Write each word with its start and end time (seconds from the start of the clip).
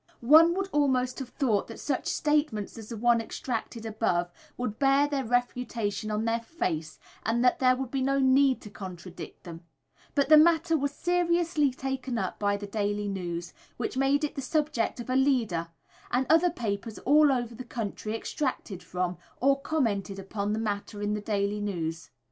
One 0.25 0.55
would 0.55 0.67
almost 0.71 1.19
have 1.19 1.29
thought 1.29 1.67
that 1.67 1.79
such 1.79 2.07
statements 2.07 2.75
as 2.75 2.89
the 2.89 2.97
one 2.97 3.21
extracted 3.21 3.85
above 3.85 4.31
would 4.57 4.79
bear 4.79 5.07
their 5.07 5.23
refutation 5.23 6.09
on 6.09 6.25
their 6.25 6.39
face, 6.39 6.97
and 7.23 7.45
that 7.45 7.59
there 7.59 7.75
would 7.75 7.91
be 7.91 8.01
no 8.01 8.17
need 8.17 8.61
to 8.61 8.71
contradict 8.71 9.43
them; 9.43 9.61
but 10.15 10.27
the 10.27 10.37
matter 10.37 10.75
was 10.75 10.91
seriously 10.91 11.69
taken 11.69 12.17
up 12.17 12.39
by 12.39 12.57
the 12.57 12.65
Daily 12.65 13.07
News, 13.09 13.53
which 13.77 13.95
made 13.95 14.23
it 14.23 14.33
the 14.33 14.41
subject 14.41 14.99
of 14.99 15.07
a 15.11 15.15
leader, 15.15 15.67
and 16.09 16.25
other 16.31 16.49
papers 16.49 16.97
all 16.97 17.31
over 17.31 17.53
the 17.53 17.63
country 17.63 18.15
extracted 18.15 18.81
from, 18.81 19.19
or 19.39 19.61
commented 19.61 20.17
upon 20.17 20.53
the 20.53 20.57
matter 20.57 21.03
in 21.03 21.13
the 21.13 21.21
Daily 21.21 21.59
News. 21.61 22.09